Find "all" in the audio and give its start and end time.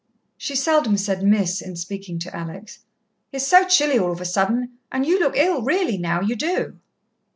3.99-4.11